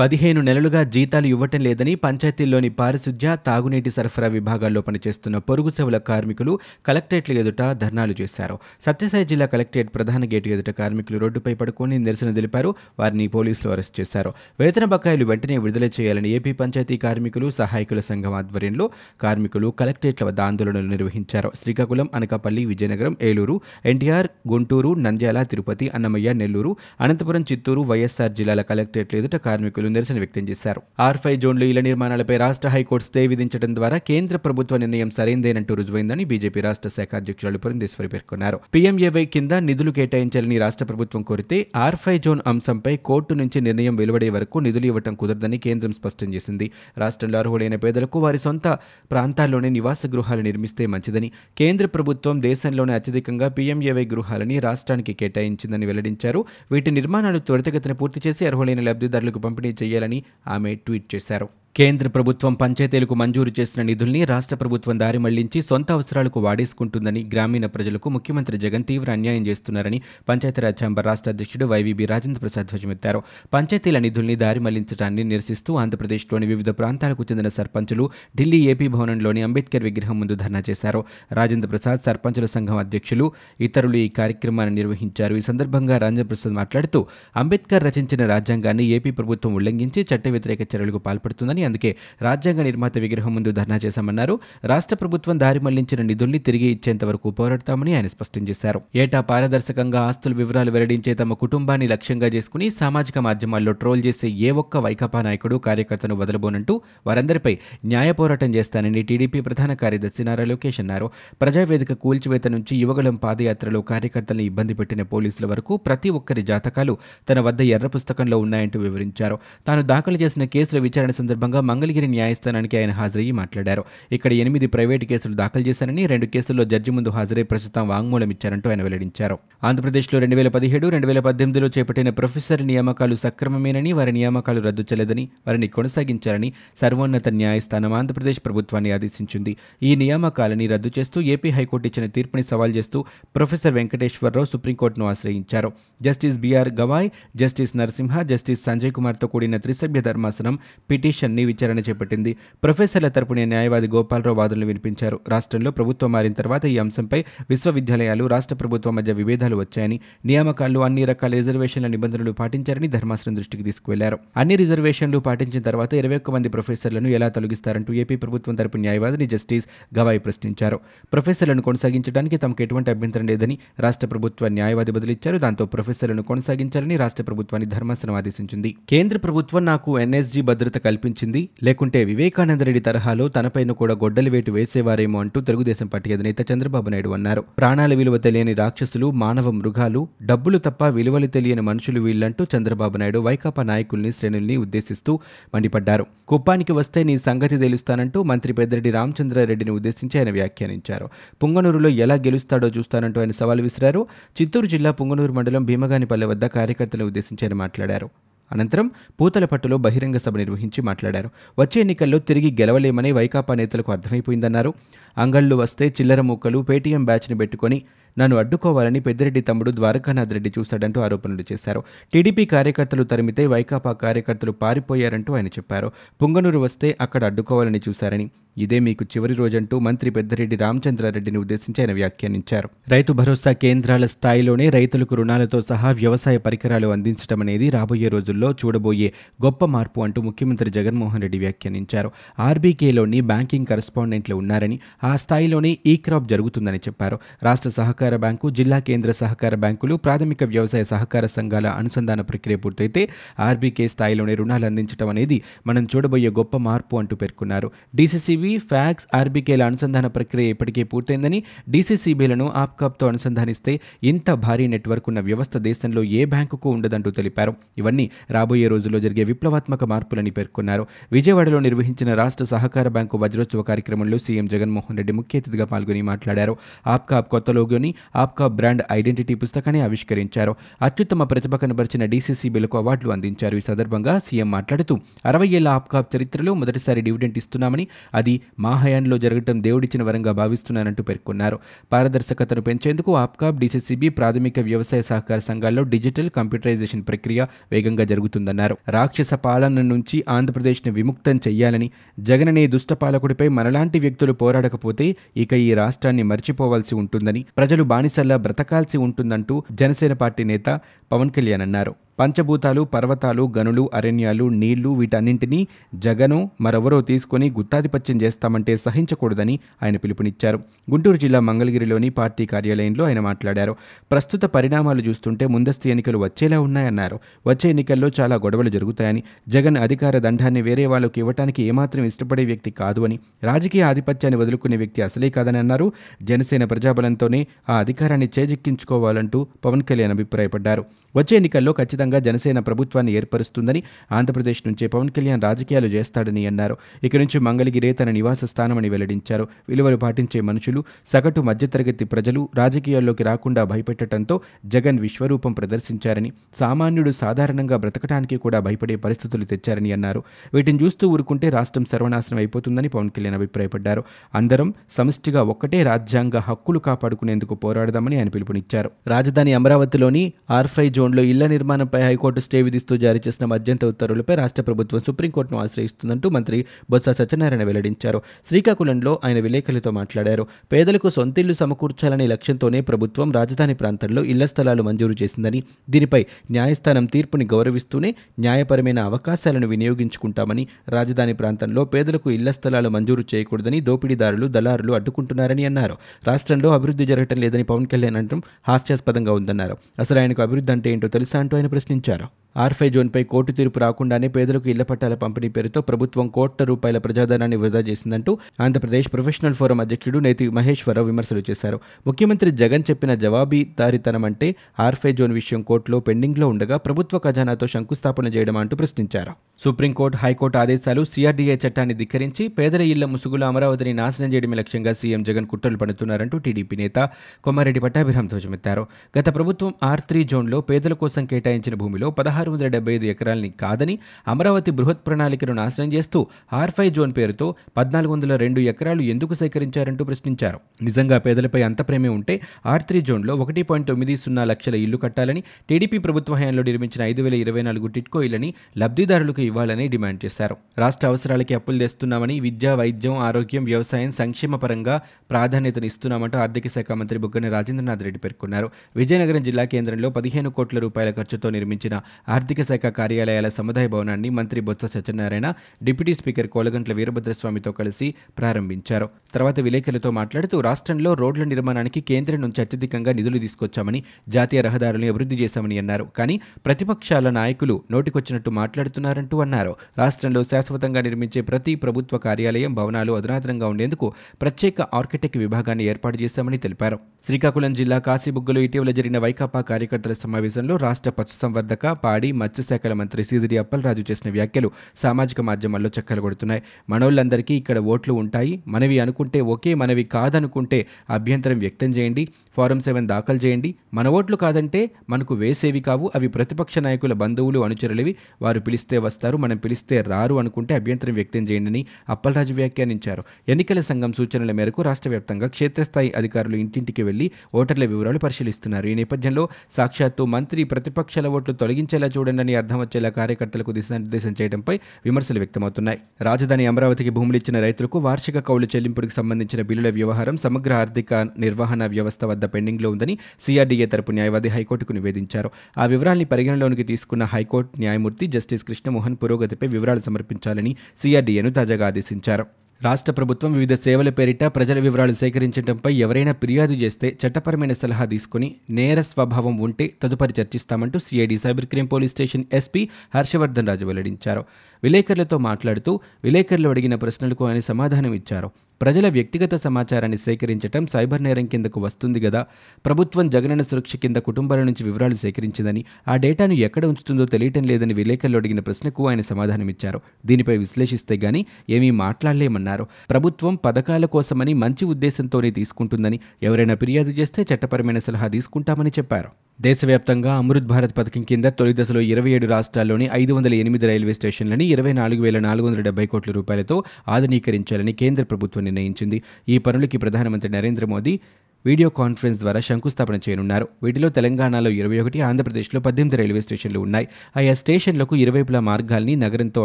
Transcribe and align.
పదిహేను 0.00 0.40
నెలలుగా 0.40 0.82
జీతాలు 0.82 1.26
ఇవ్వటం 1.26 1.60
లేదని 1.60 1.94
పంచాయతీల్లోని 1.94 2.68
పారిశుధ్య 2.68 3.36
తాగునీటి 3.46 3.90
సరఫరా 3.90 4.28
విభాగాల్లో 4.28 4.80
పనిచేస్తున్న 4.80 5.38
పొరుగు 5.38 5.70
సేవల 5.70 5.98
కార్మికులు 5.98 6.58
కలెక్టరేట్ల 6.86 7.32
ఎదుట 7.32 7.62
ధర్నాలు 7.72 8.14
చేశారు. 8.20 8.58
సత్యసాయి 8.86 9.24
జిల్లా 9.24 9.46
కలెక్టరేట్ 9.46 9.94
ప్రధాన 9.94 10.24
గేటు 10.24 10.48
ఎదుట 10.48 10.70
కార్మికులు 10.70 11.18
రోడ్డుపై 11.18 11.54
పడుకొని 11.54 11.98
నిరసన 11.98 12.30
తెలిపారు. 12.34 12.74
వారిని 12.98 13.26
పోలీసులు 13.28 13.72
అరెస్ట్ 13.72 14.00
చేశారు. 14.00 14.32
వేతన 14.60 14.84
బకాయిలు 14.84 15.24
వెంటనే 15.24 15.58
విడుదల 15.58 15.90
చేయాలని 16.00 16.30
ఏపీ 16.30 16.52
పంచాయతీ 16.52 16.96
కార్మికులు 16.96 17.50
సహాయకుల 17.50 18.00
సంఘం 18.00 18.34
ఆధ్వర్యంలో 18.34 18.90
కార్మికులు 19.20 19.68
కలెక్టరేట్ల 19.80 20.24
వద్ద 20.24 20.40
ఆందోళనలు 20.40 20.88
నిర్వహించారు. 20.88 21.52
శ్రీకాకుళం 21.62 22.10
అనకాపల్లి 22.14 22.64
విజయనగరం 22.64 23.16
ఏలూరు 23.22 23.60
ఎన్టీఆర్ 23.84 24.30
గుంటూరు 24.48 24.94
నంద్యాల 24.94 25.42
తిరుపతి 25.42 25.88
అన్నమయ్య 25.94 26.32
నెల్లూరు 26.32 26.76
అనంతపురం 27.00 27.44
చిత్తూరు 27.52 27.80
వైఎస్ఆర్ 27.80 28.32
జిల్లాల 28.32 28.60
కలెక్టరేట్ల 28.62 29.16
ఎదుట 29.18 29.36
కార్మికులు 29.36 29.88
నిరసన 29.92 30.18
వ్యక్తం 30.18 30.44
చేశారు. 30.48 30.82
ఆర్ 31.00 31.16
ఫైవ్ 31.16 31.38
జోన్లు 31.40 31.64
ఇళ్ళ 31.64 31.80
నిర్మాణాలపై 31.80 32.36
రాష్ట్ర 32.36 32.68
హైకోర్టు 32.68 33.06
స్టే 33.06 33.26
విధించడం 33.26 33.74
ద్వారా 33.76 33.98
కేంద్ర 33.98 34.36
ప్రభుత్వ 34.36 34.76
నిర్ణయం 34.76 35.10
సరైందేనంటూ 35.10 35.74
రుజువైందని 35.74 36.24
బీజేపీ 36.24 36.60
రాష్ట్ర 36.60 36.88
శాఖ 36.88 37.14
అధ్యక్షురాలు 37.14 37.58
పురంధేశ్వరి 37.58 38.08
పేర్కొన్నారు. 38.08 38.60
పీఎంఏవై 38.74 39.24
కింద 39.24 39.52
నిధులు 39.52 39.90
కేటాయించాలని 39.90 40.58
రాష్ట్ర 40.58 40.84
ప్రభుత్వం 40.84 41.22
కోరితే 41.22 41.66
ఆర్ 41.76 41.96
ఫైవ్ 41.96 42.20
జోన్ 42.20 42.40
అంశంపై 42.46 42.96
కోర్టు 42.96 43.34
నుంచి 43.34 43.60
నిర్ణయం 43.60 43.96
వెలువడే 43.96 44.28
వరకు 44.30 44.58
నిధులు 44.58 44.86
ఇవ్వటం 44.86 45.14
కుదరదని 45.14 45.58
కేంద్రం 45.58 45.92
స్పష్టం 45.92 46.34
చేసింది. 46.34 46.70
రాష్ట్రంలో 46.98 47.38
అర్హులైన 47.38 47.76
పేదలకు 47.76 48.18
వారి 48.18 48.38
సొంత 48.38 48.68
ప్రాంతాల్లోనే 49.10 49.68
నివాస 49.68 50.06
గృహాలు 50.06 50.40
నిర్మిస్తే 50.40 50.86
మంచిదని 50.86 51.32
కేంద్ర 51.58 51.86
ప్రభుత్వం 51.86 52.42
దేశంలోనే 52.42 52.92
అత్యధికంగా 52.92 53.48
పీఎంఏవై 53.48 54.04
గృహాలని 54.04 54.58
రాష్ట్రానికి 54.58 55.12
కేటాయించిందని 55.12 55.86
వెల్లడించారు. 55.86 56.44
వీటి 56.72 56.90
నిర్మాణాలు 56.90 57.38
త్వరితగతిన 57.38 57.92
పూర్తి 57.92 58.20
చేసి 58.26 58.46
అర్హులైన 58.46 58.80
లబ్ధిదారులకు 58.80 59.38
పంపిణీ 59.38 59.70
చేయాలని 59.82 60.24
ఆమె 60.46 60.74
ట్వీట్ 60.74 61.14
చేశారు. 61.14 61.59
కేంద్ర 61.76 62.08
ప్రభుత్వం 62.08 62.54
పంచాయతీలకు 62.54 63.14
మంజూరు 63.14 63.52
చేసిన 63.60 63.82
నిధుల్ని 63.82 64.24
రాష్ట్ర 64.24 64.56
ప్రభుత్వం 64.56 65.00
దారి 65.00 65.18
మళ్ళించి 65.18 65.62
సొంత 65.62 65.92
అవసరాలకు 65.92 66.40
వాడేసుకుంటుందని 66.40 67.30
గ్రామీణ 67.32 67.66
ప్రజలకు 67.66 68.08
ముఖ్యమంత్రి 68.10 68.58
జగన్ 68.58 68.84
తీవ్ర 68.84 69.10
అన్యాయం 69.10 69.46
చేస్తున్నారని 69.46 70.02
పంచాయతీరాజ్ 70.28 70.84
ఛాంబర్ 70.84 71.06
రాష్ట్ర 71.06 71.30
అధ్యక్షుడు 71.30 71.66
వైవీబీ 71.66 72.06
రాజేంద్ర 72.06 72.40
ప్రసాద్ 72.40 72.66
ధ్వజమెత్తారు. 72.66 73.22
పంచాయతీల 73.54 73.98
నిధుల్ని 73.98 74.36
దారి 74.36 74.60
మళ్ళించడాన్ని 74.60 75.24
నిరసిస్తూ 75.24 75.76
ఆంధ్రప్రదేశ్లోని 75.76 76.46
వివిధ 76.46 76.70
ప్రాంతాలకు 76.70 77.22
చెందిన 77.22 77.48
సర్పంచులు 77.48 78.10
ఢిల్లీ 78.36 78.60
ఏపీ 78.66 78.88
భవనంలోని 78.88 79.42
అంబేద్కర్ 79.42 79.82
విగ్రహం 79.82 80.20
ముందు 80.20 80.34
ధర్నా 80.34 80.62
చేశారు. 80.70 81.04
రాజేంద్ర 81.32 81.68
ప్రసాద్ 81.68 82.00
సర్పంచుల 82.06 82.46
సంఘం 82.46 82.76
అధ్యక్షులు 82.76 83.32
ఇతరులు 83.60 83.96
ఈ 83.96 84.08
కార్యక్రమాన్ని 84.08 84.74
నిర్వహించారు. 84.74 85.34
ఈ 85.36 85.40
సందర్భంగా 85.40 85.98
రాజేంద్ర 85.98 86.24
ప్రసాద్ 86.24 86.54
మాట్లాడుతూ 86.54 87.06
అంబేద్కర్ 87.36 87.84
రచించిన 87.84 88.26
రాజ్యాంగాన్ని 88.26 88.84
ఏపీ 88.84 89.10
ప్రభుత్వం 89.10 89.54
ఉల్లంఘించి 89.54 90.06
చట్ట 90.14 90.28
వ్యతిరేక 90.28 90.60
చర్యలకు 90.62 90.98
పాల్పడుతుందని 90.98 91.59
అందుకే 91.64 91.96
రాజ్యాంగ 92.22 92.62
నిర్మాత 92.62 92.98
విగ్రహం 92.98 93.34
ముందు 93.34 93.50
ధర్నా 93.50 93.80
చేశామన్నారు. 93.84 94.38
రాష్ట్ర 94.64 94.96
ప్రభుత్వం 94.96 95.40
దారి 95.40 95.60
మళ్ళించిన 95.60 96.02
నిధుల్ని 96.02 96.38
తిరిగి 96.38 96.66
ఇచ్చేంత 96.66 97.04
వరకు 97.04 97.30
పోరాడతామని 97.30 97.94
ఆయన 97.94 98.06
స్పష్టం 98.06 98.48
చేశారు. 98.48 98.80
ఏటా 98.96 99.20
పారదర్శకంగా 99.20 100.00
ఆస్తుల 100.00 100.34
వివరాలు 100.34 100.70
వెల్లడించే 100.70 101.14
తమ 101.14 101.32
కుటుంబాన్ని 101.32 101.88
లక్ష్యంగా 101.88 102.26
చేసుకుని 102.26 102.70
సామాజిక 102.70 103.18
మాధ్యమాల్లో 103.18 103.72
ట్రోల్ 103.72 104.02
చేసే 104.06 104.28
ఏ 104.28 104.50
ఒక్క 104.50 104.76
వైకాపా 104.76 105.22
నాయకుడు 105.22 105.56
కార్యకర్తను 105.56 106.14
వదలబోనంటూ 106.14 106.80
వారందరిపై 107.06 107.58
న్యాయ 107.84 108.12
పోరాటం 108.12 108.54
చేస్తానని 108.54 109.02
టీడీపీ 109.02 109.40
ప్రధాన 109.40 109.74
కార్యదర్శి 109.74 110.24
నారా 110.24 110.44
లోకేష్ 110.44 110.80
అన్నారు. 110.80 111.10
ప్రజావేదిక 111.42 111.92
కూల్చివేత 111.92 112.48
నుంచి 112.48 112.76
యువగలం 112.76 113.14
పాదయాత్రలో 113.14 113.80
కార్యకర్తలను 113.80 114.42
ఇబ్బంది 114.42 114.74
పెట్టిన 114.74 115.02
పోలీసుల 115.02 115.46
వరకు 115.46 115.76
ప్రతి 115.76 116.10
ఒక్కరి 116.10 116.42
జాతకాలు 116.42 116.96
తన 117.30 117.40
వద్ద 117.40 117.60
ఎర్ర 117.60 117.86
పుస్తకంలో 117.86 118.38
ఉన్నాయంటూ 118.38 118.80
వివరించారు. 118.80 119.38
తాను 119.66 119.82
దాఖలు 119.82 120.16
చేసిన 120.16 120.44
కేసుల 120.44 120.78
విచారణ 120.78 121.10
సందర్భంగా 121.10 121.49
మంగళగిరి 121.56 122.06
న్యాయస్థానానికి 122.06 122.78
ఆయన 122.78 122.90
హాజరయ్యి 122.90 123.32
మాట్లాడారు. 123.32 123.84
ఇక్కడ 124.12 124.32
ఎనిమిది 124.32 124.66
ప్రైవేటు 124.66 125.04
కేసులు 125.04 125.34
దాఖలు 125.34 125.62
చేశారని 125.62 126.06
రెండు 126.06 126.26
కేసుల్లో 126.26 126.64
జడ్జి 126.64 126.90
ముందు 126.90 127.08
హాజరై 127.08 127.42
ప్రస్తుతం 127.42 127.88
వాంగ్మూలం 127.88 128.30
ఇచ్చారంటూ 128.30 128.70
ఆయన 128.70 128.82
వెల్లడించారు. 128.82 129.38
ఆంధ్రప్రదేశ్లో 129.64 130.20
రెండు 130.20 130.36
వేల 130.36 130.48
పదిహేడు 130.48 130.88
రెండు 130.88 131.06
వేల 131.06 131.20
పద్దెనిమిదిలో 131.20 131.68
చేపట్టిన 131.78 132.10
ప్రొఫెసర్ 132.10 132.66
నియామకాలు 132.66 133.14
సక్రమమేనని 133.14 133.92
వారి 133.92 134.12
నియామకాలు 134.12 134.60
రద్దు 134.60 134.82
చేయలేదని 134.82 135.28
వారిని 135.46 135.68
కొనసాగించాలని 135.68 136.52
సర్వోన్నత 136.80 137.28
న్యాయస్థానం 137.28 137.92
ఆంధ్రప్రదేశ్ 137.92 138.40
ప్రభుత్వాన్ని 138.44 138.90
ఆదేశించింది. 138.90 139.56
ఈ 139.82 139.94
నియామకాలని 139.94 140.66
రద్దు 140.66 140.90
చేస్తూ 140.98 141.20
ఏపీ 141.20 141.50
హైకోర్టు 141.50 141.88
ఇచ్చిన 141.88 142.06
తీర్పుని 142.06 142.42
సవాల్ 142.42 142.74
చేస్తూ 142.74 143.04
ప్రొఫెసర్ 143.36 143.74
వెంకటేశ్వరరావు 143.74 144.46
సుప్రీంకోర్టును 144.46 145.06
ఆశ్రయించారు. 145.06 145.72
Justice 146.02 146.38
B R 146.38 146.68
Gavai 146.80 147.10
justice 147.36 147.76
Narasimha 147.76 148.22
justice 148.22 148.60
Sanjay 148.66 148.92
కుమార్తో 148.92 149.26
కూడిన 149.26 149.56
త్రిసభ్య 149.56 150.00
ధర్మాసనం 150.00 150.58
పిటిషన్ని 150.90 151.39
విచారణ 151.44 151.78
చేపట్టింది. 151.78 152.36
ప్రొఫెసర్ల 152.62 153.08
తరపున 153.08 153.44
న్యాయవాది 153.44 153.88
గోపాలరావు 153.88 154.36
వాదనలు 154.36 154.66
వినిపించారు. 154.66 155.20
రాష్ట్రంలో 155.28 155.70
ప్రభుత్వం 155.70 156.12
మారిన 156.12 156.32
తర్వాత 156.32 156.66
ఈ 156.66 156.78
అంశంపై 156.78 157.24
విశ్వవిద్యాలయాలు 157.50 158.26
రాష్ట్ర 158.26 158.56
ప్రభుత్వం 158.56 158.94
మధ్య 158.94 159.12
విభేదాలు 159.12 159.56
వచ్చాయని 159.56 160.00
నియామకాల్లో 160.26 160.80
అన్ని 160.80 161.04
రకాల 161.04 161.32
రిజర్వేషన్ల 161.32 161.86
నిబంధనలు 161.86 162.32
పాటించారని 162.32 162.88
ధర్మాసనం 162.88 163.36
దృష్టికి 163.36 163.62
తీసుకువెళ్ళారు. 163.62 164.18
అన్ని 164.36 164.56
రిజర్వేషన్లు 164.56 165.18
పాటించిన 165.18 165.62
తర్వాత 165.62 165.94
ఇరవై 165.94 166.16
ఒక్క 166.16 166.30
మంది 166.30 166.48
ప్రొఫెసర్లను 166.48 167.08
ఎలా 167.08 167.28
తొలగిస్తారంటూ 167.28 167.92
ఏపీ 167.92 168.16
ప్రభుత్వం 168.16 168.54
తరపు 168.54 168.76
న్యాయవాదిని 168.76 169.26
జస్టిస్ 169.26 169.64
గవాయ్ 169.98 170.20
ప్రశ్నించారు. 170.20 170.80
ప్రొఫెసర్లను 171.12 171.62
కొనసాగించడానికి 171.62 172.36
తమకు 172.36 172.62
ఎటువంటి 172.62 172.90
అభ్యంతరం 172.90 173.26
లేదని 173.26 173.58
రాష్ట్ర 173.78 174.06
ప్రభుత్వ 174.06 174.48
న్యాయవాది 174.48 174.90
బదిలిచ్చారు. 174.90 175.38
దాంతో 175.38 175.66
ప్రొఫెసర్లను 175.66 176.22
కొనసాగించాలని 176.22 176.96
రాష్ట్ర 176.96 177.22
ప్రభుత్వాన్ని 177.22 177.68
ధర్మాసనం 177.70 178.14
ఆదేశించింది. 178.14 178.76
కేంద్ర 178.88 179.18
ప్రభుత్వం 179.18 179.64
నాకు 179.64 179.98
ఎన్ఎస్జీ 179.98 180.40
భద్రత 180.40 180.78
కల్పించింది. 180.78 181.29
లేకుంటే 181.62 182.04
వివేకానంద 182.04 182.60
రెడ్డి 182.60 182.80
తరహాలో 182.80 183.28
తనపైన 183.28 183.72
కూడా 183.72 183.94
గొడ్డలి 183.94 184.30
వేటు 184.30 184.52
వేసేవారేమో 184.52 185.20
అంటూ 185.20 185.40
తెలుగుదేశం 185.40 185.86
పార్టీ 185.86 186.12
అధినేత 186.12 186.52
చంద్రబాబు 186.52 186.88
నాయుడు 186.88 187.10
అన్నారు. 187.10 187.44
ప్రాణాల 187.58 187.94
విలువ 187.94 188.18
తెలియని 188.18 188.54
రాక్షసులు 188.54 189.10
మానవ 189.10 189.50
మృగాలు 189.50 190.08
డబ్బులు 190.22 190.58
తప్ప 190.58 190.84
విలువలు 190.84 191.26
తెలియని 191.26 191.60
మనుషులు 191.60 192.00
వీళ్ళంటూ 192.00 192.46
చంద్రబాబు 192.56 192.98
నాయుడు 192.98 193.18
వైకాపా 193.18 193.62
నాయకుల్ని 193.62 194.10
శ్రేణుల్ని 194.12 194.56
ఉద్దేశిస్తూ 194.56 195.18
మండిపడ్డారు. 195.54 196.06
కుప్పానికి 196.28 196.72
వస్తే 196.72 197.04
నీ 197.04 197.18
సంగతి 197.18 197.58
తెలుస్తానంటూ 197.58 198.22
మంత్రి 198.22 198.52
పెద్దిరెడ్డి 198.52 198.90
రామచంద్రారెడ్డిని 198.90 199.70
ఉద్దేశించి 199.70 200.18
ఆయన 200.18 200.30
వ్యాఖ్యానించారు. 200.30 201.08
పుంగనూరులో 201.42 201.88
ఎలా 201.88 202.14
గెలుస్తాడో 202.14 202.68
చూస్తానంటూ 202.68 203.20
ఆయన 203.20 203.30
సవాల్ 203.30 203.60
విసిరారు. 203.60 204.06
చిత్తూరు 204.42 204.66
జిల్లా 204.66 204.90
పుంగనూరు 204.90 205.32
మండలం 205.32 205.64
భీమగానిపల్లె 205.64 206.26
వద్ద 206.26 206.46
కార్యకర్తలను 206.46 207.06
ఉద్దేశించి 207.06 207.46
ఆయన 207.46 207.54
మాట్లాడారు. 207.54 208.10
అనంతరం 208.52 208.90
పూతలపట్టులో 209.20 209.76
బహిరంగ 209.76 210.16
సభ 210.16 210.36
నిర్వహించి 210.36 210.82
మాట్లాడారు. 210.82 211.30
వచ్చే 211.58 211.80
ఎన్నికల్లో 211.80 212.18
తిరిగి 212.18 212.56
గెలవలేమని 212.60 213.12
వైకాపా 213.12 213.54
నేతలకు 213.54 213.92
అర్థమైపోయిందన్నారు. 213.92 214.74
అంగళ్ళు 215.18 215.56
వస్తే 215.56 215.88
చిల్లర 215.88 216.20
మూకలు 216.20 216.58
పేటీఎం 216.58 217.04
బ్యాచ్ని 217.04 217.38
పెట్టుకొని 217.38 217.82
నన్ను 218.18 218.36
అడ్డుకోవాలని 218.36 219.00
పెద్దిరెడ్డి 219.00 219.40
తమ్ముడు 219.40 219.70
ద్వారకానాథ్ 219.70 220.32
రెడ్డి 220.32 220.52
చూశాడంటూ 220.58 221.00
ఆరోపణలు 221.00 221.44
చేశారు. 221.52 221.82
టీడీపీ 222.14 222.44
కార్యకర్తలు 222.44 223.04
తరిమితే 223.04 223.46
వైకాపా 223.46 223.92
కార్యకర్తలు 223.92 224.52
పారిపోయారంటూ 224.52 225.34
ఆయన 225.34 225.46
చెప్పారు. 225.46 225.92
పుంగనూరు 226.22 226.58
వస్తే 226.58 226.96
అక్కడ 227.00 227.24
అడ్డుకోవాలని 227.24 227.80
చూశారని. 227.88 228.30
ఇదే 228.58 228.78
మీకు 228.78 229.04
చివరి 229.04 229.34
రోజంటూ 229.34 229.78
మంత్రి 229.78 230.10
పెద్దిరెడ్డి 230.10 230.56
రామచంద్రారెడ్డిని 230.56 231.38
ఉద్దేశించి 231.38 231.82
ఆయన 231.82 231.92
వ్యాఖ్యానించారు. 231.92 232.68
రైతు 232.88 233.12
భరోసా 233.12 233.52
కేంద్రాల 233.52 234.06
స్థాయిలోనే 234.06 234.70
రైతులకు 234.70 235.14
రుణాలతో 235.14 235.60
సహా 235.60 235.90
వ్యవసాయ 235.90 236.38
పరికరాలు 236.38 236.88
అందించడం 236.88 237.40
అనేది 237.40 237.70
రాబోయే 237.70 238.08
రోజుల్లో 238.08 238.52
చూడబోయే 238.52 239.12
గొప్ప 239.44 239.64
మార్పు 239.64 240.00
అంటూ 240.00 240.22
ముఖ్యమంత్రి 240.22 240.70
జగన్మోహన్ 240.70 241.20
రెడ్డి 241.20 241.38
వ్యాఖ్యానించారు. 241.38 242.10
ఆర్బీకేలోని 242.38 243.20
బ్యాంకింగ్ 243.20 243.66
కరెస్పాండెంట్లు 243.66 244.34
ఉన్నారని 244.34 244.80
ఆ 245.04 245.16
స్థాయిలోనే 245.16 245.78
ఈ 245.86 245.96
క్రాప్ 245.96 246.28
జరుగుతుందని 246.28 246.78
చెప్పారు. 246.78 247.18
రాష్ట్ర 247.42 247.70
సహకార 247.70 247.99
బ్యాంకు 248.08 248.50
జిల్లా 248.50 248.78
కేంద్ర 248.78 249.10
సహకార 249.10 249.54
బ్యాంకులు 249.54 249.94
ప్రాథమిక 249.94 250.44
వ్యవసాయ 250.44 250.84
సహకార 250.84 251.26
సంఘాల 251.26 251.66
అనుసంధాన 251.66 252.20
ప్రక్రియ 252.20 252.56
పూర్తయితే 252.56 253.08
ఆర్బీకే 253.40 253.88
స్థాయిలోనే 253.88 254.34
రుణాలు 254.34 254.66
అందించడం 254.66 255.08
అనేది 255.08 255.42
మనం 255.66 255.88
చూడబోయే 255.96 256.30
గొప్ప 256.30 256.56
మార్పు 256.56 256.96
అంటూ 256.96 257.16
పేర్కొన్నారు. 257.16 257.70
డీసీసీబీ 257.96 258.58
ఫ్యాక్స్ 258.58 259.06
ఆర్బీకేల 259.14 259.62
అనుసంధాన 259.62 260.06
ప్రక్రియ 260.06 260.50
ఇప్పటికే 260.50 260.82
పూర్తయిందని 260.82 261.42
డీసీసీబీలను 261.68 262.52
ఆప్కాప్తో 262.54 263.08
అనుసంధానిస్తే 263.08 263.80
ఇంత 264.02 264.30
భారీ 264.30 264.66
నెట్వర్క్ 264.66 265.04
ఉన్న 265.08 265.20
వ్యవస్థ 265.20 265.56
దేశంలో 265.56 266.02
ఏ 266.04 266.24
బ్యాంకుకు 266.24 266.70
ఉండదంటూ 266.70 267.10
తెలిపారు. 267.10 267.54
ఇవన్నీ 267.78 268.10
రాబోయే 268.30 268.68
రోజుల్లో 268.68 269.00
జరిగే 269.00 269.24
విప్లవాత్మక 269.24 269.84
మార్పులని 269.84 270.30
పేర్కొన్నారు. 270.30 270.86
విజయవాడలో 271.12 271.58
నిర్వహించిన 271.58 272.14
రాష్ట్ర 272.14 272.44
సహకార 272.44 272.88
బ్యాంకు 272.88 273.18
వజ్రోత్సవ 273.18 273.62
కార్యక్రమంలో 273.62 274.18
సీఎం 274.18 274.46
జగన్మోహన్ 274.46 274.96
రెడ్డి 274.96 275.12
ముఖ్య 275.12 275.38
అతిథిగా 275.38 275.64
పాల్గొని 275.64 276.02
మాట్లాడారు. 276.02 276.56
ఆప్కాప్ 276.86 277.30
కొత్త 277.30 277.50
లోగోని 277.50 277.89
ఆప్కాప్ 278.16 278.54
బ్రాండ్ 278.54 278.82
ఐడెంటిటీ 278.92 279.34
పుస్తకాన్ని 279.34 279.82
ఆవిష్కరించారు. 279.82 280.54
అత్యుత్తమ 280.82 281.24
ప్రతిభ 281.24 281.56
కనబరిచిన 281.56 282.04
డీసీసీబీలకు 282.04 282.78
అవార్డులు 282.78 283.12
అందించారు. 283.12 283.56
ఈ 283.56 283.60
సందర్భంగా 283.68 284.18
సీఎం 284.18 284.50
మాట్లాడుతూ 284.50 284.98
అరవై 285.26 285.48
ఏళ్ళ 285.48 285.68
ఆప్కాప్ 285.68 286.16
చరిత్రలో 286.16 286.54
మొదటిసారి 286.54 287.00
డివిడెంట్ 287.00 287.38
ఇస్తున్నామని 287.38 287.86
అది 288.14 288.40
మా 288.58 288.72
హయాంలో 288.74 289.18
జరగటం 289.18 289.62
దేవుడిచ్చిన 289.62 290.02
వరంగా 290.02 290.32
భావిస్తున్నానంటూ 290.32 291.02
పేర్కొన్నారు. 291.02 291.58
పారదర్శకతను 291.92 292.60
పెంచేందుకు 292.60 293.16
ఆప్కాప్ 293.16 293.58
డీసీసీబీ 293.58 294.08
ప్రాథమిక 294.08 294.60
వ్యవసాయ 294.60 295.02
సహకార 295.02 295.38
సంఘాల్లో 295.38 295.82
డిజిటల్ 295.82 296.30
కంప్యూటరైజేషన్ 296.30 297.02
ప్రక్రియ 297.08 297.46
వేగంగా 297.72 298.04
జరుగుతుందన్నారు. 298.04 298.76
రాక్షస 298.88 299.34
పాలన 299.34 299.80
నుంచి 299.82 300.24
ఆంధ్రప్రదేశ్ను 300.28 300.92
విముక్తం 300.92 301.40
చేయాలని 301.48 301.90
జగననే 302.20 302.66
దుష్ట 302.66 302.92
పాలకుడిపై 302.92 303.48
మనలాంటి 303.48 304.00
వ్యక్తులు 304.00 304.32
పోరాడకపోతే 304.32 305.16
ఇక 305.36 305.52
ఈ 305.52 305.74
రాష్ట్రాన్ని 305.74 306.22
మర్చిపోవాల్సి 306.22 306.94
ఉంటుందని 306.94 307.44
ప్రజలు 307.56 307.79
బానిసల్లా 307.82 308.36
బ్రతకాల్సి 308.36 308.98
ఉంటుందంటూ 308.98 309.62
జనసేన 309.72 310.12
పార్టీ 310.12 310.44
నేత 310.44 310.80
పవన్ 311.12 311.30
కళ్యాణ్ 311.30 311.62
అన్నారు. 311.62 311.94
పంచభూతాలు 312.20 312.82
పర్వతాలు 312.82 313.52
గనులు 313.58 313.90
అరణ్యాలు 313.94 314.48
నీళ్ళు 314.48 314.88
వీటన్నింటినీ 314.88 315.66
జగను 315.94 316.50
మరెవరో 316.60 317.00
తీసుకుని 317.00 317.50
గుత్తాధిపత్యం 317.50 318.22
చేస్తామంటే 318.22 318.76
సహించకూడదని 318.76 319.58
ఆయన 319.82 319.96
పిలుపునిచ్చారు. 319.96 320.60
గుంటూరు 320.90 321.16
జిల్లా 321.16 321.40
మంగళగిరిలోని 321.40 322.10
పార్టీ 322.10 322.46
కార్యాలయంలో 322.46 323.04
ఆయన 323.04 323.20
మాట్లాడారు. 323.20 323.76
ప్రస్తుత 324.10 324.42
పరిణామాలు 324.42 325.02
చూస్తుంటే 325.02 325.46
ముందస్తు 325.46 325.88
ఎన్నికలు 325.88 326.18
వచ్చేలా 326.18 326.60
ఉన్నాయన్నారు. 326.60 327.18
వచ్చే 327.46 327.70
ఎన్నికల్లో 327.70 328.10
చాలా 328.20 328.36
గొడవలు 328.36 328.70
జరుగుతాయని 328.70 329.22
జగన్ 329.48 329.76
అధికార 329.76 330.18
దండాన్ని 330.18 330.62
వేరే 330.62 330.86
వాళ్ళకు 330.86 331.18
ఇవ్వటానికి 331.18 331.62
ఏమాత్రం 331.62 332.04
ఇష్టపడే 332.04 332.44
వ్యక్తి 332.44 332.70
కాదు 332.70 333.00
అని 333.00 333.18
రాజకీయ 333.42 333.82
ఆధిపత్యాన్ని 333.82 334.40
వదులుకునే 334.40 334.76
వ్యక్తి 334.76 335.02
అసలే 335.02 335.30
కాదని 335.30 335.58
అన్నారు. 335.58 335.92
జనసేన 336.22 336.64
ప్రజాబలంతోనే 336.64 337.46
ఆ 337.70 337.78
అధికారాన్ని 337.78 338.28
చేజిక్కించుకోవాలంటూ 338.38 339.46
పవన్ 339.64 339.82
కళ్యాణ్ 339.82 340.12
అభిప్రాయపడ్డారు. 340.12 340.84
వచ్చే 341.16 341.36
ఎన్నికల్లో 341.36 341.72
ఖచ్చితంగా 341.72 342.09
జనసేన 342.18 342.58
ప్రభుత్వాన్ని 342.58 343.12
ఏర్పరుస్తుందని 343.12 343.82
ఆంధ్రప్రదేశ్ 344.12 344.62
నుంచే 344.66 344.86
పవన్ 344.86 345.10
కళ్యాణ్ 345.10 345.42
రాజకీయాలు 345.42 345.86
చేస్తాడని 345.86 346.46
అన్నారు. 346.46 346.76
ఇక 347.04 347.16
నుంచి 347.16 347.38
మంగళగిరే 347.38 347.92
తన 347.92 348.10
నివాస 348.10 348.44
స్థానమని 348.44 348.88
వెల్లడించారు. 348.88 349.48
విలువలు 349.68 349.96
పాటించే 349.96 350.40
మనుషులు 350.40 350.84
సగటు 351.12 351.40
మధ్యతరగతి 351.40 352.04
ప్రజలు 352.04 352.48
రాజకీయాల్లోకి 352.54 353.24
రాకుండా 353.24 353.64
భయపెట్టడంతో 353.64 354.40
జగన్ 354.66 354.98
విశ్వరూపం 354.98 355.52
ప్రదర్శించారని 355.52 356.32
సామాన్యుడు 356.60 357.10
సాధారణంగా 357.10 357.76
బ్రతకటానికి 357.76 358.36
కూడా 358.36 358.60
భయపడే 358.60 358.96
పరిస్థితులు 358.96 359.44
తెచ్చారని 359.44 359.92
అన్నారు. 359.92 360.22
వీటిని 360.54 360.78
చూస్తూ 360.82 361.08
ఊరుకుంటే 361.08 361.48
రాష్ట్రం 361.48 361.84
సర్వనాశనం 361.84 362.38
అయిపోతుందని 362.38 362.88
పవన్ 362.88 363.10
కళ్యాణ్ 363.10 363.34
అభిప్రాయపడ్డారు. 363.34 364.04
అందరం 364.34 364.74
సమిష్టిగా 364.98 365.42
ఒక్కటే 365.42 365.82
రాజ్యాంగ 365.82 366.36
హక్కులు 366.36 366.78
కాపాడుకునేందుకు 366.78 367.54
పోరాడదామని 367.54 368.16
ఆయన 368.16 368.28
పిలుపునిచ్చారు. 368.28 368.90
రాజధాని 369.06 369.54
అమరావతిలోని 369.54 370.32
ఆర్ఫై 370.50 370.90
జోన్లో 370.90 371.22
ఇళ్ళ 371.22 371.46
నిర్మాణంపై 371.46 371.99
హైకోర్టు 372.00 372.40
స్టే 372.40 372.62
విధిస్తూ 372.62 372.96
జారీ 372.96 373.20
చేసిన 373.28 373.46
మధ్యంత 373.46 373.84
ఉత్తర్వులపై 373.84 374.34
రాష్ట్ర 374.34 374.62
ప్రభుత్వం 374.62 375.00
సుప్రీంకోర్టును 375.06 375.60
ఆశ్రయిస్తుందంటూ 375.60 376.28
మంత్రి 376.28 376.66
బొత్స 376.90 377.08
సత్యనారాయణ 377.08 377.62
వెల్లడించారు. 377.62 378.22
శ్రీకాకుళంలో 378.48 379.20
ఆయన 379.24 379.40
విలేకరులతో 379.40 379.90
మాట్లాడారు. 379.90 380.46
పేదలకు 380.72 381.10
సొంతిల్లు 381.10 381.54
సమకూర్చాలనే 381.54 382.26
లక్ష్యంతోనే 382.26 382.80
ప్రభుత్వం 382.80 383.32
రాజధాని 383.32 383.74
ప్రాంతంలో 383.74 384.24
ఇళ్ళ 384.24 384.44
స్థలాలు 384.44 384.82
మంజూరు 384.82 385.14
చేసిందని 385.22 385.62
దీనిపై 385.90 386.26
న్యాయస్థానం 386.50 387.04
తీర్పుని 387.04 387.44
గౌరవిస్తూనే 387.44 388.14
న్యాయపరమైన 388.40 389.00
అవకాశాలను 389.00 389.66
వినియోగించుకుంటామని 389.66 390.66
రాజధాని 390.88 391.34
ప్రాంతంలో 391.34 391.84
పేదలకు 391.84 392.30
ఇళ్ళ 392.30 392.50
స్థలాలు 392.50 392.88
మంజూరు 392.88 393.24
చేయకూడదని 393.34 393.80
దోపిడీదారులు 393.80 394.46
దళారులు 394.46 394.92
అడ్డుకుంటున్నారని 394.92 395.64
అన్నారు. 395.64 395.96
రాష్ట్రంలో 396.26 396.68
అభివృద్ధి 396.74 397.06
జరగటం 397.06 397.36
లేదని 397.36 397.62
పవన్ 397.62 397.86
కళ్యాణ్ 397.86 398.16
అనడం 398.16 398.42
హాస్యాస్పదంగా 398.68 399.32
ఉందన్నారు. 399.32 399.76
అసలు 399.98 400.18
ఆయనకు 400.18 400.42
అభివృద్ధి 400.42 400.72
అంటే 400.72 400.92
ఏంటో 400.92 401.08
తెలుసా 401.08 401.38
అంటూ 401.38 401.56
ఆయన 401.56 401.66
ప్రశ్న 401.66 401.89
ప్రశ్నించారు. 401.90 402.26
ఆర్ఫై 402.56 402.90
జోన్పై 402.90 403.22
కోర్టు 403.24 403.52
తీర్పు 403.52 403.78
రాకుండానే 403.78 404.28
పేదలకు 404.28 404.68
ఇళ్ళ 404.68 404.82
పట్టాల 404.82 405.14
పంపిణీ 405.14 405.48
పేరుతో 405.48 405.80
ప్రభుత్వం 405.80 406.28
కోట్ల 406.28 406.64
రూపాయల 406.64 406.98
ప్రజాధనాన్ని 406.98 407.56
వృధా 407.56 407.78
చేసిందంటూ 407.78 408.38
ఆంధ్రప్రదేశ్ 408.60 409.08
ప్రొఫెషనల్ 409.12 409.54
ఫోరం 409.54 409.80
అధ్యక్షుడు 409.80 410.18
నేతి 410.18 410.48
మహేశ్వరరావు 410.48 411.06
విమర్శలు 411.06 411.42
చేశారు. 411.50 411.80
ముఖ్యమంత్రి 412.06 412.50
జగన్ 412.50 412.82
చెప్పిన 412.90 413.14
జవాబీదారితనం 413.14 414.24
అంటే 414.24 414.54
ఆర్ఫై 414.80 415.12
జోన్ 415.12 415.32
విషయం 415.32 415.62
కోర్టులో 415.62 416.00
పెండింగ్లో 416.00 416.48
ఉండగా 416.48 416.76
ప్రభుత్వ 416.76 417.18
ఖజానాతో 417.18 417.66
శంకుస్థాపన 417.66 418.26
చేయడం 418.26 418.56
అంటూ 418.56 418.76
ప్రశ్నించారు. 418.76 419.32
సుప్రీంకోర్టు 419.64 420.18
హైకోర్టు 420.18 420.58
ఆదేశాలు 420.58 421.04
సీఆర్డీఏ 421.04 421.56
చట్టాన్ని 421.66 421.94
ధిక్కరించి 421.94 422.48
పేదల 422.48 422.82
ఇళ్ళ 422.82 423.04
ముసుగులు 423.04 423.44
అమరావతిని 423.44 423.94
నాశనం 423.94 424.32
చేయడమే 424.32 424.56
లక్ష్యంగా 424.56 424.92
సీఎం 424.92 425.22
జగన్ 425.22 425.46
కుట్రలు 425.46 425.76
పడుతున్నారంటూ 425.76 426.38
టీడీపీ 426.38 426.76
నేత 426.76 427.08
కొమారెడ్డి 427.44 427.80
పట్టాభిరామ్ 427.80 428.28
ధ్వజమెత్తారు. 428.28 428.86
గత 429.18 429.34
ప్రభుత్వం 429.34 429.74
ఆర్ 429.82 430.00
త్రీ 430.00 430.24
జోన్లో 430.24 430.60
పేదల 430.60 430.92
కోసం 430.92 431.24
కేటాయించిన 431.24 431.69
భూమిలో 431.74 432.10
పదహారు 432.10 432.50
వందల 432.50 432.66
డెబ్బై 432.66 432.94
ఐదు 432.94 433.04
ఎకరాలని 433.04 433.48
కాదని 433.48 433.98
అమరావతి 434.28 434.70
బృహత్ 434.70 435.06
ప్రణాళికను 435.06 435.52
నాశనం 435.52 435.92
చేస్తూ 435.92 436.26
ఆర్ 436.52 436.90
జోన్ 436.90 437.12
పేరుతో 437.16 437.54
పద్నాలుగు 437.76 438.12
వందల 438.12 438.36
రెండు 438.36 438.60
ఎకరాలు 438.60 439.02
ఎందుకు 439.02 439.34
సేకరించారంటూ 439.34 440.04
ప్రశ్నించారు. 440.04 440.60
నిజంగా 440.82 441.18
పేదలపై 441.18 441.62
అంత 441.62 441.88
ప్రేమే 441.88 442.08
ఉంటే 442.08 442.40
ఆర్ 442.66 442.82
త్రీ 442.82 443.00
జోన్లో 443.00 443.36
ఒకటి 443.36 443.62
పాయింట్ 443.62 443.88
తొమ్మిది 443.88 444.16
సున్నా 444.16 444.44
లక్షల 444.44 444.74
ఇల్లు 444.74 444.96
కట్టాలని 444.96 445.44
టీడీపీ 445.68 445.98
ప్రభుత్వ 445.98 446.34
హయాంలో 446.34 446.62
నిర్మించిన 446.62 447.04
ఐదు 447.04 447.22
వేల 447.22 447.34
ఇరవై 447.34 447.62
నాలుగు 447.62 447.86
టిట్కో 447.86 448.22
ఇళ్ళని 448.22 448.54
లబ్ధిదారులకు 448.78 449.42
ఇవ్వాలని 449.42 449.88
డిమాండ్ 449.88 450.24
చేశారు. 450.24 450.56
రాష్ట్ర 450.78 451.06
అవసరాలకి 451.06 451.54
అప్పులు 451.54 451.78
తెస్తున్నామని 451.78 452.40
విద్య 452.40 452.72
వైద్యం 452.72 453.18
ఆరోగ్యం 453.18 453.64
వ్యవసాయం 453.64 454.12
సంక్షేమ 454.12 454.56
పరంగా 454.56 455.00
ప్రాధాన్యతనిస్తున్నామంటూ 455.30 456.38
ఆర్థిక 456.38 456.68
శాఖ 456.68 456.92
మంత్రి 456.92 457.18
బుగ్గన 457.18 457.48
రాజేంద్రనాథ్ 457.48 458.02
రెడ్డి 458.02 458.18
పేర్కొన్నారు. 458.18 458.70
విజయనగరం 458.96 459.42
జిల్లా 459.42 459.64
కేంద్రంలో 459.64 460.10
పదిహేను 460.10 460.50
కోట్ల 460.50 460.78
రూపాయల 460.78 461.10
ఖర్చుతో 461.10 461.50
నిర్మించిన 461.60 461.94
ఆర్థిక 462.28 462.60
శాఖ 462.62 462.86
కార్యాలయాల 462.98 463.48
సముదాయ 463.58 463.86
భవనాన్ని 463.94 464.30
మంత్రి 464.38 464.60
బొత్స 464.68 464.84
సత్యనారాయణ 464.94 465.48
డిప్యూటీ 465.82 466.14
స్పీకర్ 466.14 466.48
కోలగంట్ల 466.54 466.92
వీరభద్రస్వామితో 466.92 467.72
కలిసి 467.72 468.08
ప్రారంభించారు. 468.38 469.08
తర్వాత 469.34 469.60
విలేకరులతో 469.60 470.10
మాట్లాడుతూ 470.20 470.56
రాష్ట్రంలో 470.60 471.10
రోడ్ల 471.14 471.44
నిర్మాణానికి 471.44 472.00
కేంద్రం 472.00 472.40
నుంచి 472.40 472.60
అత్యధికంగా 472.60 473.12
నిధులు 473.12 473.38
తీసుకొచ్చామని 473.38 474.00
జాతీయ 474.28 474.60
రహదారులను 474.60 475.08
అభివృద్ధి 475.08 475.36
చేశామని 475.36 475.78
అన్నారు. 475.78 476.06
కానీ 476.18 476.40
ప్రతిపక్షాల 476.66 477.30
నాయకులు 477.30 477.76
నోటికొచ్చినట్టు 477.90 478.50
మాట్లాడుతున్నారంటూ 478.60 479.36
అన్నారు. 479.40 479.72
రాష్ట్రంలో 479.98 480.42
శాశ్వతంగా 480.42 481.00
నిర్మించే 481.00 481.40
ప్రతి 481.50 481.74
ప్రభుత్వ 481.84 482.18
కార్యాలయం 482.26 482.74
భవనాలు 482.74 483.12
అధునాతనంగా 483.12 483.68
ఉండేందుకు 483.68 484.08
ప్రత్యేక 484.42 484.80
ఆర్కిటెక్ట్ 484.98 485.38
విభాగాన్ని 485.44 485.84
ఏర్పాటు 485.84 486.18
చేశామని 486.22 486.58
తెలిపారు. 486.58 486.98
శ్రీకాకుళం 487.26 487.72
జిల్లా 487.72 487.98
కాశీబుగ్గలో 488.08 488.60
ఇటీవల 488.60 488.90
జరిగిన 488.90 489.18
వైకాపా 489.18 489.60
కార్యకర్తల 489.60 490.14
సమావేశంలో 490.24 490.76
రాష్ట్ర 490.86 491.10
సంవర్ధక 491.50 491.86
పాడి 491.92 492.32
మత్స్యశాఖల 492.32 492.92
మంత్రి 492.92 493.24
సీదిరి 493.24 493.58
అప్పలరాజు 493.58 494.04
చేసిన 494.10 494.30
వ్యాఖ్యలు 494.30 494.70
సామాజిక 494.96 495.40
మాధ్యమాల్లో 495.40 495.90
చక్కలు 496.00 496.20
కొడుతున్నాయి. 496.20 496.62
మనోళ్ళందరికీ 496.90 497.54
ఇక్కడ 497.54 497.78
ఓట్లు 497.78 498.14
ఉంటాయి. 498.14 498.62
మనవి 498.68 499.00
అనుకుంటే 499.00 499.40
ఒకే 499.40 499.74
మనవి 499.74 500.04
కాదనుకుంటే 500.04 500.86
అభ్యంతరం 501.10 501.58
వ్యక్తం 501.58 501.90
చేయండి. 501.90 502.28
ఫారం 502.56 502.80
సెవెన్ 502.80 503.08
దాఖలు 503.08 503.36
చేయండి. 503.36 503.74
మన 503.94 504.08
ఓట్లు 504.08 504.36
కాదంటే 504.36 504.90
మనకు 505.10 505.34
వేసేవి 505.34 505.80
కావు. 505.80 506.10
అవి 506.14 506.28
ప్రతిపక్ష 506.28 506.78
నాయకుల 506.78 507.12
బంధువులు 507.12 507.60
అనుచరులవి. 507.60 508.16
వారు 508.42 508.60
పిలిస్తే 508.60 508.98
వస్తారు 508.98 509.36
మనం 509.36 509.56
పిలిస్తే 509.56 510.00
రారు 510.00 510.34
అనుకుంటే 510.34 510.74
అభ్యంతరం 510.74 511.14
వ్యక్తం 511.14 511.40
చేయండి 511.40 511.86
అప్పలరాజు 512.08 512.54
వ్యాఖ్యానించారు. 512.54 513.24
ఎన్నికల 513.48 513.80
సంఘం 513.80 514.12
సూచనల 514.12 514.52
మేరకు 514.52 514.82
రాష్ట్ర 514.82 515.10
వ్యాప్తంగా 515.10 515.46
క్షేత్రస్థాయి 515.46 516.12
అధికారులు 516.16 516.56
ఇంటింటికి 516.56 517.02
వెళ్ళి 517.02 517.30
ఓటర్ల 517.54 517.84
వివరాలు 517.84 518.18
పరిశీలిస్తున్నారు. 518.18 518.86
ఈ 518.86 518.94
నేపథ్యంలో 518.94 519.48
సాక్షాత్తు 519.76 520.22
మంత్రి 520.22 520.64
ప్రతిపక్షాల 520.64 521.26
ఓట్లు 521.40 521.54
తొలగించేలా 521.54 522.10
చూడండి 522.18 522.54
అర్థం 522.60 522.78
వచ్చేలా 522.80 523.12
కార్యకర్తలకు 523.18 523.72
దిశానిర్దేశం 523.72 524.32
చేయడంపై 524.40 524.76
విమర్శలు 525.04 525.38
వ్యక్తమవుతున్నాయి. 525.38 525.98
రాజధాని 526.22 526.66
అమరావతికి 526.66 527.10
భూములు 527.10 527.36
ఇచ్చిన 527.36 527.60
రైతులకు 527.60 527.98
వార్షిక 527.98 528.38
కౌలు 528.38 528.68
చెల్లింపులకు 528.76 529.14
సంబంధించిన 529.16 529.62
బిల్లుల 529.62 529.90
వ్యవహారం 529.94 530.36
సమగ్ర 530.36 530.72
ఆర్థిక 530.72 531.14
నిర్వహణ 531.38 531.86
వ్యవస్థ 531.86 532.24
వద్ద 532.24 532.44
పెండింగ్లో 532.44 532.90
ఉందని 532.90 533.18
సిఆర్డీఏ 533.46 533.86
తరపు 533.86 534.12
న్యాయవాది 534.12 534.48
హైకోర్టుకు 534.48 534.92
నివేదించారు. 534.92 535.50
ఆ 535.78 535.86
వివరాల్ని 535.86 536.24
పరిగణలోనికి 536.24 536.82
తీసుకున్న 536.82 537.24
హైకోర్టు 537.24 537.80
న్యాయమూర్తి 537.80 538.26
జస్టిస్ 538.26 538.64
కృష్ణమోహన్ 538.64 539.16
పురోగతిపై 539.22 539.68
వివరాలు 539.68 540.00
సమర్పించాలని 540.00 540.76
సిఆర్డీఏను 541.02 541.50
తాజాగా 541.50 541.86
ఆదేశించారు. 541.86 542.46
రాష్ట్ర 542.82 543.12
ప్రభుత్వం 543.12 543.52
వివిధ 543.52 543.74
సేవల 543.74 544.10
పేరిట 544.10 544.44
ప్రజల 544.44 544.78
వివరాలు 544.78 545.12
సేకరించడంపై 545.12 545.94
ఎవరైనా 545.94 546.32
ఫిర్యాదు 546.32 546.72
చేస్తే 546.74 547.16
చట్టపరమైన 547.26 547.72
సలహా 547.72 548.04
తీసుకుని 548.04 548.54
నేర 548.70 549.00
స్వభావం 549.00 549.58
ఉంటే 549.58 549.92
తదుపరి 550.02 550.34
చర్చిస్తామంటూ 550.40 550.98
CID 550.98 551.38
cyber 551.38 551.66
crime 551.66 551.88
police 551.92 552.12
station 552.12 552.44
SP 552.52 552.88
Harshavardhan 553.14 553.68
Raju 553.68 553.86
వెల్లడించారు. 553.86 554.44
విలేకరులతో 554.82 555.38
మాట్లాడుతూ 555.38 556.00
విలేకరులు 556.24 556.68
అడిగిన 556.68 556.94
ప్రశ్నలకు 556.94 557.46
ఆయన 557.46 557.60
సమాధానం 557.60 558.14
ఇచ్చారు. 558.14 558.50
ప్రజల 558.82 559.08
వ్యక్తిగత 559.08 559.54
సమాచారాన్ని 559.54 560.18
సేకరించడం 560.18 560.86
సైబర్ 560.86 561.22
నేరం 561.22 561.46
కిందకు 561.46 561.80
వస్తుంది 561.80 562.20
కదా 562.20 562.46
ప్రభుత్వం 562.86 563.28
జగనన్న 563.28 563.62
సురక్ష 563.62 563.96
కింద 563.96 564.16
కుటుంబాల 564.16 564.62
నుంచి 564.62 564.84
వివరాలు 564.84 565.14
సేకరించిందని 565.14 565.84
ఆ 566.08 566.16
డేటాను 566.16 566.52
ఎక్కడ 566.52 566.86
ఉంచుతుందో 566.86 567.24
తెలియటం 567.24 567.62
లేదని 567.62 567.94
విలేకరులు 567.94 568.36
అడిగిన 568.36 568.60
ప్రశ్నకు 568.60 569.08
ఆయన 569.08 569.20
సమాధానమిచ్చారు 569.20 570.00
దీనిపై 570.26 570.56
విశ్లేషిస్తే 570.56 571.16
గానీ 571.16 571.46
ఏమీ 571.70 571.90
మాట్లాడలేమన్నారు. 571.90 572.69
ప్రభుత్వం 573.10 573.54
పథకాల 573.54 574.04
కోసమని 574.04 574.54
మంచి 574.54 574.84
ఉద్దేశంతోనే 574.84 575.50
తీసుకుంటుందని 575.50 576.20
ఎవరైనా 576.42 576.74
ఫిర్యాదు 576.74 577.10
చేస్తే 577.10 577.46
చట్టపరమైన 577.54 577.98
సలహా 577.98 578.28
తీసుకుంటామని 578.28 578.90
చెప్పారు. 578.90 579.28
దేశవ్యాప్తంగా 579.60 580.34
అమృత్ 580.34 580.66
భారత్ 580.66 580.98
పథకం 580.98 581.22
కింద 581.22 581.44
తొలి 581.44 581.74
దశలో 581.74 582.00
ఇరవై 582.00 582.30
ఏడు 582.30 582.46
రాష్ట్రాల్లోని 582.46 583.08
ఐదు 583.12 583.32
వందల 583.32 583.54
ఎనిమిది 583.54 583.86
రైల్వే 583.86 584.12
స్టేషన్లని 584.12 584.64
ఇరవై 584.64 584.92
నాలుగు 584.92 585.22
వేల 585.22 585.38
నాలుగు 585.38 585.66
వందల 585.66 585.80
డెబ్బై 585.80 586.06
కోట్ల 586.06 586.32
రూపాయలతో 586.32 586.84
ఆధునీకరించాలని 587.08 587.92
కేంద్ర 587.92 588.22
ప్రభుత్వం 588.22 588.64
నిర్ణయించింది. 588.64 589.22
ఈ 589.48 589.58
పనులకి 589.58 589.98
ప్రధానమంత్రి 589.98 590.52
నరేంద్ర 590.52 590.84
మోదీ 590.84 591.20
వీడియో 591.66 591.88
కాన్ఫరెన్స్ 591.88 592.40
ద్వారా 592.40 592.60
శంకుస్థాపన 592.60 593.14
చేయనున్నారు. 593.14 593.68
వీటిలో 593.82 594.08
తెలంగాణలో 594.08 594.70
ఇరవై 594.70 594.98
ఒకటి 594.98 595.20
ఆంధ్రప్రదేశ్లో 595.20 595.80
పద్దెనిమిది 595.80 596.16
రైల్వే 596.16 596.40
స్టేషన్లు 596.40 596.80
ఉన్నాయి. 596.80 597.08
ఆయా 597.36 597.52
స్టేషన్లకు 597.52 598.16
ఇరువైపులా 598.16 598.60
మార్గాల్ని 598.60 599.16
నగరంతో 599.16 599.64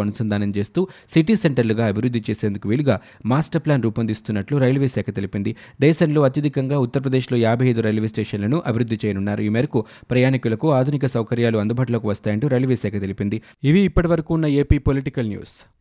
అనుసంధానం 0.00 0.52
చేస్తూ 0.58 0.88
సిటీ 1.14 1.36
సెంటర్లుగా 1.36 1.86
అభివృద్ధి 1.86 2.22
చేసేందుకు 2.30 2.68
వీలుగా 2.68 3.00
మాస్టర్ 3.26 3.62
ప్లాన్ 3.66 3.82
రూపొందిస్తున్నట్లు 3.82 4.58
రైల్వే 4.58 4.88
శాఖ 4.88 5.04
తెలిపింది. 5.14 5.56
దేశంలో 5.80 6.22
అత్యధికంగా 6.22 6.78
ఉత్తరప్రదేశ్లో 6.78 7.38
యాభై 7.38 7.68
ఐదు 7.68 7.80
రైల్వే 7.80 8.08
స్టేషన్లను 8.08 8.62
అభివృద్ధి 8.66 8.98
చేయనున్నారు. 9.04 9.40
ఈ 9.40 9.48
మేరకు 9.48 9.84
ప్రయాణికులకు 10.10 10.72
ఆధునిక 10.72 11.06
సౌకర్యాలు 11.06 11.58
అందుబాటులోకి 11.58 12.06
వస్తాయంటూ 12.06 12.48
రైల్వే 12.48 12.76
శాఖ 12.76 12.92
తెలిపింది. 12.92 13.42
ఇవి 13.64 13.80
ఇప్పటివరకు 13.80 14.34
ఉన్న 14.34 14.46
ఏపీ 14.46 14.78
పొలిటికల్ 14.78 15.28
న్యూస్. 15.28 15.75